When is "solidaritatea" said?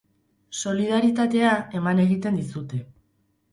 0.59-1.53